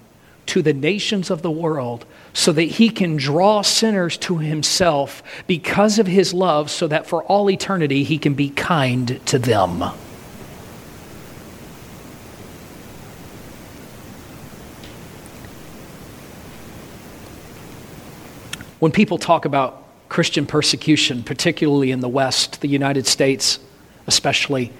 [0.47, 5.99] to the nations of the world so that he can draw sinners to himself because
[5.99, 9.83] of his love, so that for all eternity he can be kind to them.
[18.79, 23.59] When people talk about Christian persecution, particularly in the West, the United States
[24.05, 24.71] especially,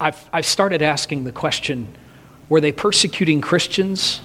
[0.00, 1.88] I've, I've started asking the question
[2.48, 4.20] were they persecuting Christians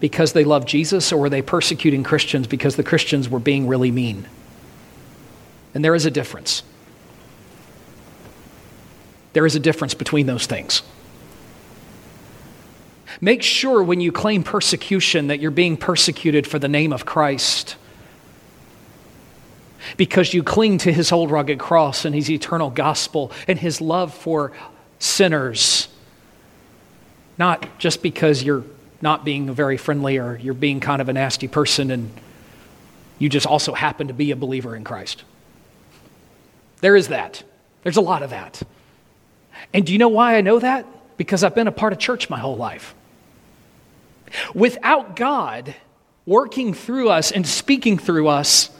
[0.00, 3.90] because they loved Jesus, or were they persecuting Christians because the Christians were being really
[3.90, 4.28] mean?
[5.74, 6.62] And there is a difference.
[9.32, 10.82] There is a difference between those things.
[13.20, 17.76] Make sure when you claim persecution that you're being persecuted for the name of Christ
[19.96, 24.14] because you cling to his old rugged cross and his eternal gospel and his love
[24.14, 24.52] for
[24.98, 25.88] sinners,
[27.38, 28.64] not just because you're
[29.00, 32.10] not being very friendly or you're being kind of a nasty person and
[33.18, 35.24] you just also happen to be a believer in Christ.
[36.80, 37.42] There is that.
[37.82, 38.62] There's a lot of that.
[39.72, 40.86] And do you know why I know that?
[41.16, 42.94] Because I've been a part of church my whole life.
[44.54, 45.74] Without God
[46.26, 48.70] working through us and speaking through us,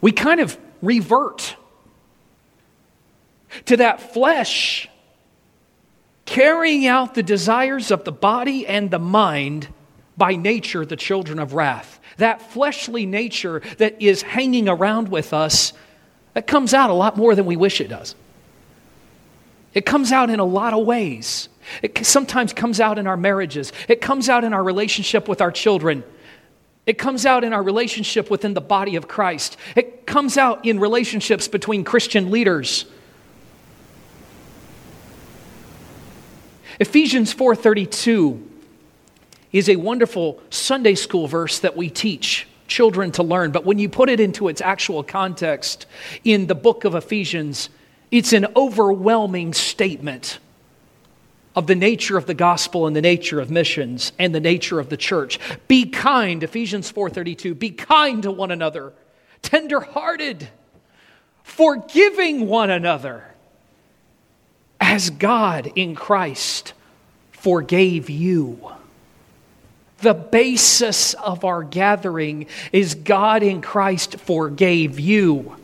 [0.00, 1.56] we kind of revert
[3.66, 4.88] to that flesh
[6.24, 9.68] carrying out the desires of the body and the mind
[10.16, 15.72] by nature the children of wrath that fleshly nature that is hanging around with us
[16.34, 18.14] that comes out a lot more than we wish it does
[19.74, 21.48] it comes out in a lot of ways.
[21.82, 25.52] It sometimes comes out in our marriages, it comes out in our relationship with our
[25.52, 26.04] children.
[26.84, 29.56] It comes out in our relationship within the body of Christ.
[29.76, 32.86] It comes out in relationships between Christian leaders.
[36.82, 38.42] Ephesians 4:32
[39.52, 43.88] is a wonderful Sunday school verse that we teach children to learn, but when you
[43.88, 45.86] put it into its actual context
[46.24, 47.68] in the book of Ephesians,
[48.10, 50.40] it's an overwhelming statement
[51.54, 54.88] of the nature of the gospel and the nature of missions and the nature of
[54.88, 55.38] the church.
[55.68, 58.92] Be kind, Ephesians 4:32, be kind to one another,
[59.40, 60.48] tenderhearted,
[61.44, 63.31] forgiving one another
[64.92, 66.74] as God in Christ
[67.30, 68.70] forgave you.
[70.00, 75.56] The basis of our gathering is God in Christ forgave you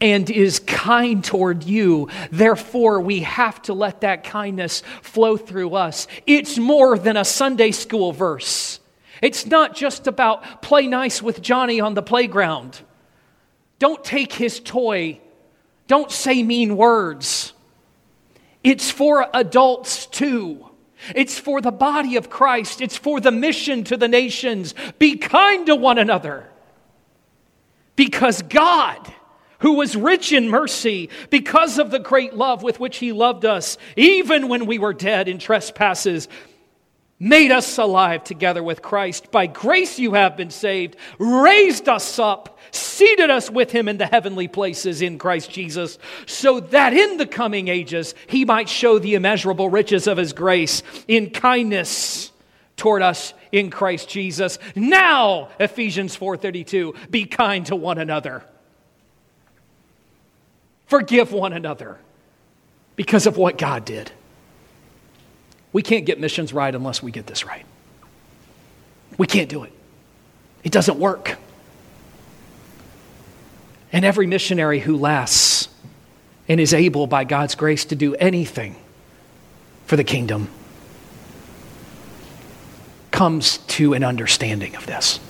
[0.00, 2.08] and is kind toward you.
[2.30, 6.06] Therefore, we have to let that kindness flow through us.
[6.26, 8.80] It's more than a Sunday school verse.
[9.20, 12.80] It's not just about play nice with Johnny on the playground.
[13.78, 15.20] Don't take his toy.
[15.92, 17.52] Don't say mean words.
[18.64, 20.66] It's for adults too.
[21.14, 22.80] It's for the body of Christ.
[22.80, 24.74] It's for the mission to the nations.
[24.98, 26.48] Be kind to one another.
[27.94, 29.12] Because God
[29.58, 33.76] who was rich in mercy because of the great love with which he loved us,
[33.94, 36.26] even when we were dead in trespasses,
[37.22, 39.30] made us alive together with Christ.
[39.30, 44.06] By grace you have been saved, raised us up, seated us with him in the
[44.06, 49.14] heavenly places in Christ Jesus, so that in the coming ages he might show the
[49.14, 52.32] immeasurable riches of his grace in kindness
[52.76, 54.58] toward us in Christ Jesus.
[54.74, 58.42] Now, Ephesians 4:32, be kind to one another
[60.92, 61.96] Forgive one another
[62.96, 64.12] because of what God did.
[65.72, 67.64] We can't get missions right unless we get this right.
[69.18, 69.72] We can't do it,
[70.64, 71.38] it doesn't work.
[73.94, 75.68] And every missionary who lasts
[76.48, 78.76] and is able, by God's grace, to do anything
[79.84, 80.48] for the kingdom
[83.10, 85.20] comes to an understanding of this.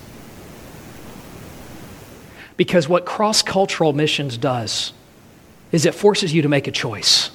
[2.57, 4.93] Because what cross cultural missions does
[5.73, 7.31] is it forces you to make a choice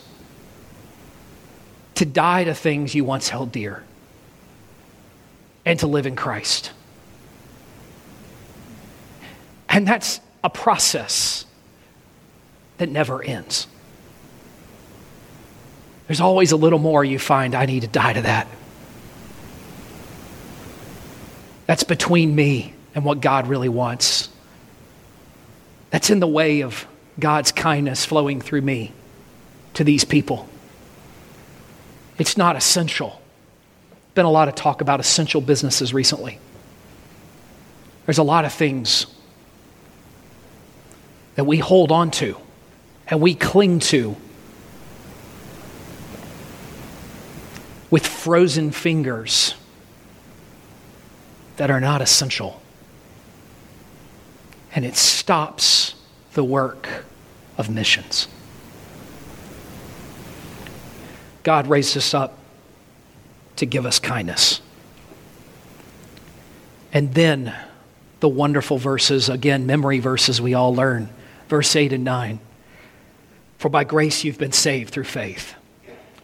[1.98, 3.84] to die to things you once held dear
[5.66, 6.72] and to live in Christ.
[9.68, 11.46] And that's a process
[12.78, 13.68] that never ends.
[16.06, 18.48] There's always a little more you find, I need to die to that.
[21.66, 24.30] That's between me and what God really wants.
[25.90, 26.88] That's in the way of
[27.20, 28.94] God's kindness flowing through me
[29.74, 30.48] to these people.
[32.18, 33.22] It's not essential.
[34.16, 36.40] Been a lot of talk about essential businesses recently.
[38.06, 39.06] There's a lot of things
[41.36, 42.38] that we hold on to
[43.10, 44.16] and we cling to
[47.90, 49.56] with frozen fingers
[51.58, 52.62] that are not essential.
[54.74, 55.96] And it stops
[56.34, 57.06] the work
[57.58, 58.28] of missions.
[61.48, 62.38] God raised us up
[63.56, 64.60] to give us kindness.
[66.92, 67.56] And then
[68.20, 71.08] the wonderful verses, again, memory verses we all learn,
[71.48, 72.42] verse 8 and 9.
[73.60, 75.56] For by grace you've been saved through faith.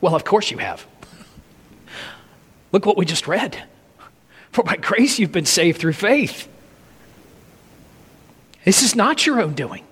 [0.02, 0.86] Well, of course you have.
[2.74, 3.64] Look what we just read.
[4.52, 6.50] For by grace you've been saved through faith.
[8.66, 9.86] This is not your own doing,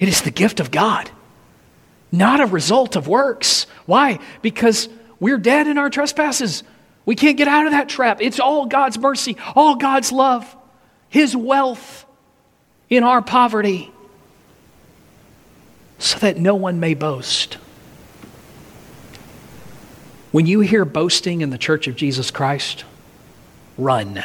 [0.00, 1.12] it is the gift of God,
[2.12, 3.66] not a result of works.
[3.86, 4.18] Why?
[4.42, 4.88] Because
[5.18, 6.62] we're dead in our trespasses.
[7.04, 8.20] We can't get out of that trap.
[8.20, 10.56] It's all God's mercy, all God's love,
[11.08, 12.04] His wealth
[12.88, 13.90] in our poverty,
[15.98, 17.58] so that no one may boast.
[20.32, 22.84] When you hear boasting in the church of Jesus Christ,
[23.76, 24.22] run.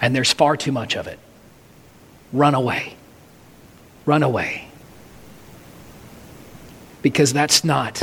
[0.00, 1.18] And there's far too much of it.
[2.32, 2.94] Run away.
[4.06, 4.69] Run away.
[7.02, 8.02] Because that's not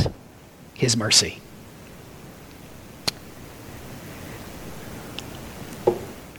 [0.74, 1.40] His mercy.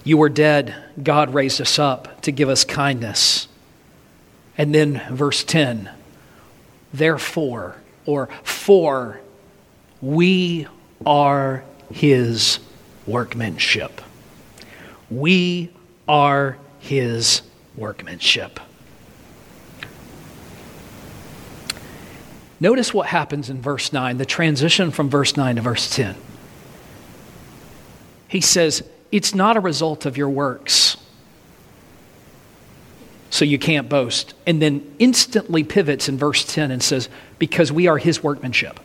[0.03, 3.47] You were dead, God raised us up to give us kindness.
[4.57, 5.89] And then verse 10
[6.91, 9.20] Therefore, or for
[10.01, 10.68] we
[11.05, 12.60] are his
[13.05, 14.01] workmanship.
[15.10, 15.72] We
[16.07, 17.41] are his
[17.76, 18.60] workmanship.
[22.60, 26.16] Notice what happens in verse 9, the transition from verse 9 to verse 10.
[28.28, 30.97] He says, It's not a result of your works
[33.30, 34.34] so you can't boast.
[34.45, 38.80] And then instantly pivots in verse 10 and says, Because we are his workmanship.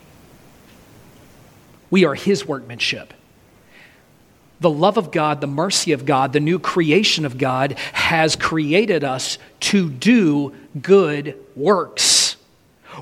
[1.90, 3.14] We are his workmanship.
[4.60, 9.04] The love of God, the mercy of God, the new creation of God has created
[9.04, 12.23] us to do good works,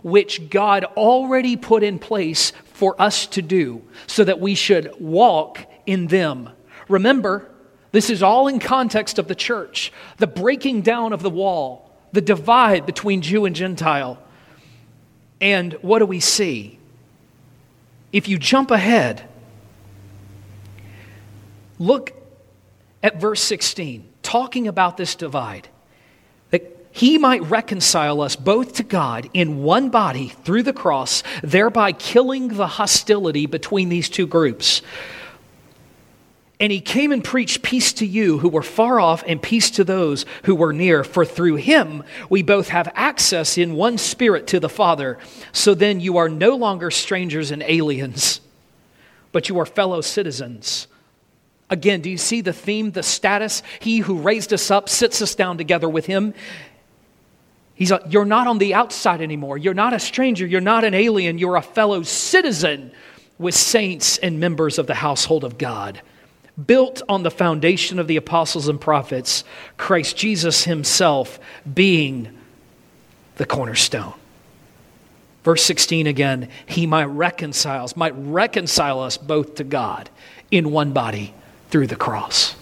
[0.02, 5.60] which God already put in place for us to do so that we should walk
[5.86, 6.50] in them.
[6.88, 7.48] Remember,
[7.92, 12.20] this is all in context of the church, the breaking down of the wall, the
[12.20, 14.18] divide between Jew and Gentile.
[15.40, 16.78] And what do we see?
[18.12, 19.28] If you jump ahead,
[21.78, 22.12] look
[23.02, 25.68] at verse 16, talking about this divide.
[26.92, 32.48] He might reconcile us both to God in one body through the cross, thereby killing
[32.48, 34.82] the hostility between these two groups.
[36.60, 39.84] And he came and preached peace to you who were far off and peace to
[39.84, 41.02] those who were near.
[41.02, 45.18] For through him we both have access in one spirit to the Father.
[45.50, 48.40] So then you are no longer strangers and aliens,
[49.32, 50.86] but you are fellow citizens.
[51.68, 53.62] Again, do you see the theme, the status?
[53.80, 56.32] He who raised us up sits us down together with him.
[57.74, 59.58] He's a, you're not on the outside anymore.
[59.58, 60.46] You're not a stranger.
[60.46, 61.38] You're not an alien.
[61.38, 62.92] You're a fellow citizen
[63.38, 66.00] with saints and members of the household of God
[66.66, 69.44] built on the foundation of the apostles and prophets,
[69.76, 71.38] Christ Jesus himself
[71.72, 72.28] being
[73.36, 74.14] the cornerstone.
[75.44, 80.08] Verse 16 again, he might reconcile us, might reconcile us both to God
[80.50, 81.34] in one body
[81.70, 82.54] through the cross.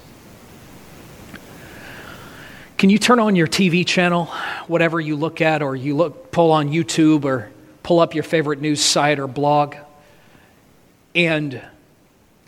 [2.80, 4.24] Can you turn on your TV channel,
[4.66, 7.50] whatever you look at, or you look pull on YouTube or
[7.82, 9.76] pull up your favorite news site or blog,
[11.14, 11.60] and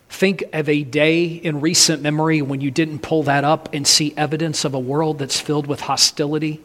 [0.09, 4.13] Think of a day in recent memory when you didn't pull that up and see
[4.17, 6.61] evidence of a world that's filled with hostility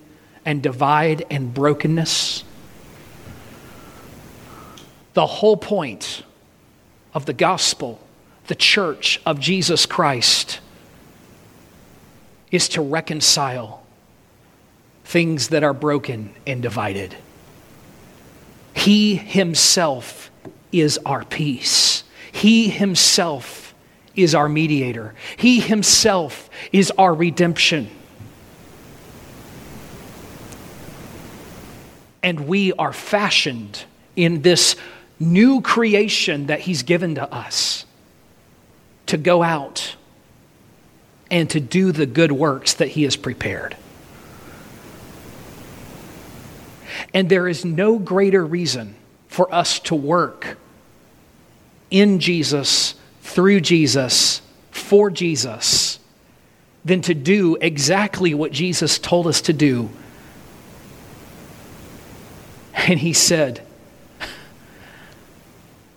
[0.45, 2.43] and divide and brokenness.
[5.13, 6.23] The whole point
[7.13, 8.01] of the gospel,
[8.47, 10.59] the church of Jesus Christ,
[12.51, 13.83] is to reconcile
[15.05, 17.15] things that are broken and divided.
[18.73, 20.29] He himself
[20.71, 22.03] is our peace.
[22.37, 23.73] He Himself
[24.15, 27.89] is our mediator, He Himself is our redemption.
[32.21, 33.85] And we are fashioned
[34.15, 34.75] in this
[35.19, 37.85] new creation that He's given to us
[39.07, 39.95] to go out
[41.29, 43.75] and to do the good works that He has prepared.
[47.13, 48.95] And there is no greater reason
[49.27, 50.57] for us to work
[51.91, 55.99] in Jesus, through Jesus, for Jesus,
[56.83, 59.89] than to do exactly what Jesus told us to do.
[62.73, 63.61] And he said,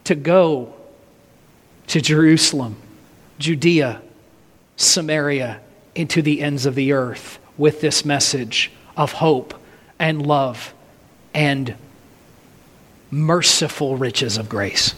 [0.04, 0.74] to go
[1.86, 2.76] to Jerusalem,
[3.38, 4.02] Judea,
[4.80, 5.60] Samaria,
[5.94, 9.52] into the ends of the earth with this message of hope
[9.98, 10.72] and love
[11.34, 11.74] and
[13.10, 14.94] merciful riches of grace.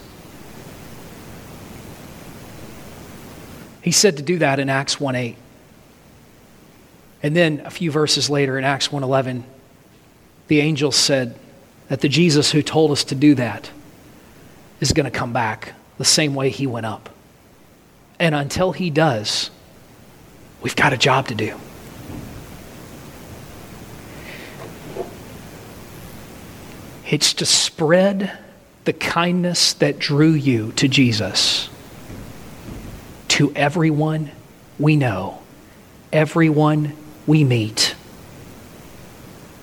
[3.81, 5.37] He said to do that in Acts 1 8.
[7.25, 9.43] And then a few verses later in Acts 1:11,
[10.47, 11.35] the angel said
[11.89, 13.71] that the Jesus who told us to do that
[14.81, 17.09] is going to come back the same way he went up.
[18.21, 19.51] And until he does,
[20.63, 21.59] we've got a job to do.
[27.09, 28.39] It's to spread
[28.85, 31.69] the kindness that drew you to Jesus
[33.29, 34.31] to everyone
[34.79, 35.41] we know,
[36.13, 36.95] everyone
[37.27, 37.95] we meet.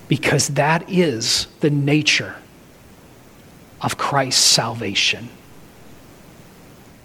[0.08, 2.36] Because that is the nature
[3.82, 5.30] of Christ's salvation.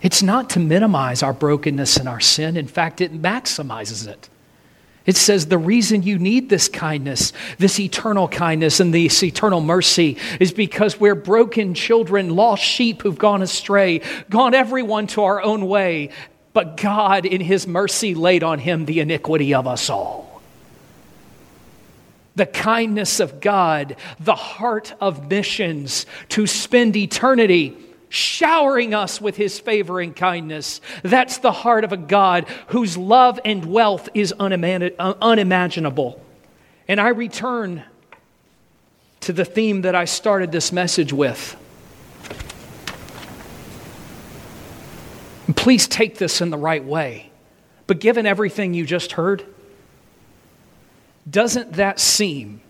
[0.04, 2.58] It's not to minimize our brokenness and our sin.
[2.58, 4.28] In fact, it maximizes it.
[5.06, 10.18] It says the reason you need this kindness, this eternal kindness, and this eternal mercy
[10.40, 15.66] is because we're broken children, lost sheep who've gone astray, gone everyone to our own
[15.66, 16.10] way.
[16.52, 20.24] But God, in His mercy, laid on Him the iniquity of us all
[22.36, 27.76] the kindness of God, the heart of missions to spend eternity
[28.14, 30.80] showering us with his favor and kindness.
[31.02, 36.24] That's the heart of a God whose love and wealth is uh, unimaginable.
[36.86, 37.82] And I return
[39.20, 41.56] to the theme that I started this message with.
[45.56, 47.30] Please take this in the right way.
[47.86, 49.44] But given everything you just heard,
[51.28, 52.60] doesn't that seem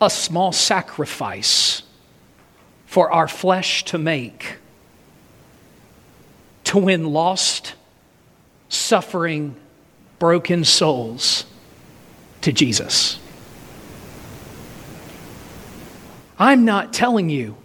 [0.00, 1.82] a small sacrifice
[2.88, 4.56] for our flesh to make
[6.64, 7.74] to win lost,
[8.70, 9.54] suffering,
[10.18, 11.44] broken souls
[12.40, 13.20] to Jesus?
[16.38, 17.56] I'm not telling you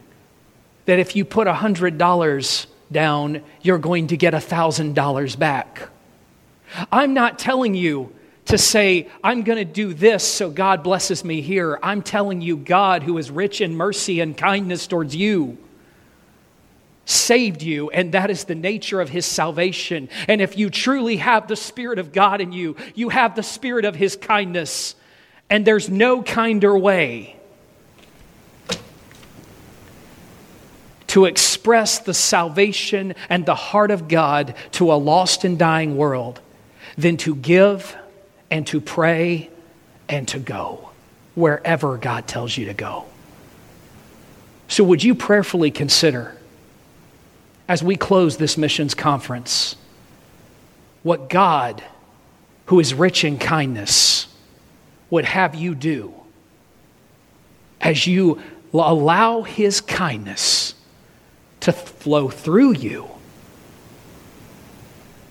[0.85, 5.89] that if you put $100 down, you're going to get $1,000 back.
[6.91, 8.13] I'm not telling you
[8.45, 11.79] to say, I'm going to do this so God blesses me here.
[11.81, 15.57] I'm telling you, God, who is rich in mercy and kindness towards you,
[17.05, 20.09] saved you, and that is the nature of his salvation.
[20.27, 23.85] And if you truly have the Spirit of God in you, you have the Spirit
[23.85, 24.95] of his kindness,
[25.49, 27.37] and there's no kinder way.
[31.07, 36.41] To express the salvation and the heart of God to a lost and dying world
[36.97, 37.95] than to give
[38.53, 39.49] and to pray
[40.07, 40.91] and to go
[41.33, 43.05] wherever God tells you to go.
[44.67, 46.37] So, would you prayerfully consider,
[47.67, 49.75] as we close this missions conference,
[51.01, 51.83] what God,
[52.67, 54.27] who is rich in kindness,
[55.09, 56.13] would have you do
[57.81, 58.39] as you
[58.71, 60.75] allow His kindness
[61.61, 63.09] to flow through you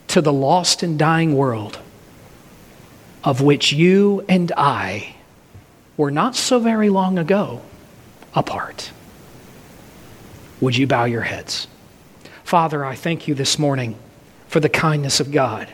[0.09, 1.79] to the lost and dying world?
[3.25, 5.17] Of which you and I
[5.97, 7.63] were not so very long ago
[8.35, 8.91] apart.
[10.61, 11.67] Would you bow your heads?
[12.45, 13.97] Father, I thank you this morning
[14.49, 15.69] for the kindness of God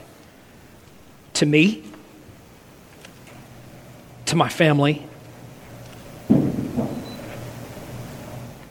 [1.35, 1.85] to me,
[4.27, 5.07] to my family,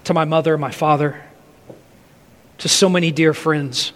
[0.03, 1.21] to my mother, my father,
[2.57, 3.93] to so many dear friends,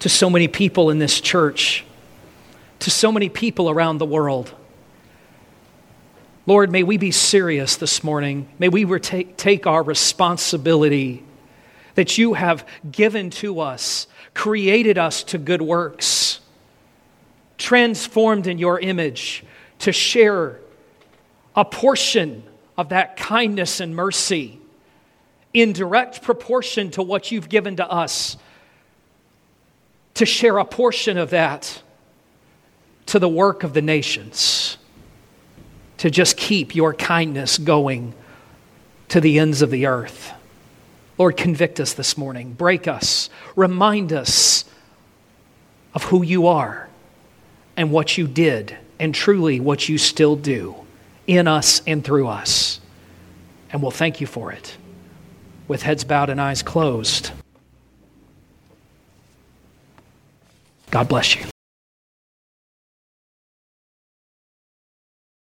[0.00, 1.84] to so many people in this church
[2.80, 4.54] to so many people around the world.
[6.46, 8.48] Lord, may we be serious this morning.
[8.58, 11.24] May we take, take our responsibility
[11.96, 16.40] that you have given to us, created us to good works,
[17.58, 19.44] transformed in your image
[19.80, 20.60] to share
[21.56, 22.44] a portion
[22.76, 24.60] of that kindness and mercy
[25.52, 28.36] in direct proportion to what you've given to us,
[30.14, 31.82] to share a portion of that
[33.06, 34.76] to the work of the nations,
[35.98, 38.14] to just keep your kindness going
[39.08, 40.32] to the ends of the earth.
[41.18, 44.64] Lord, convict us this morning, break us, remind us
[45.94, 46.88] of who you are
[47.76, 50.74] and what you did, and truly what you still do
[51.26, 52.80] in us and through us.
[53.70, 54.76] And we'll thank you for it.
[55.68, 57.32] With heads bowed and eyes closed,
[60.90, 61.55] God bless you.